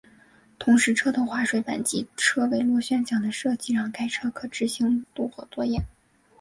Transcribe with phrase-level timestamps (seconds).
[0.57, 5.79] 同时车头滑水板及车尾螺旋桨的设计让该车可执行渡河作业。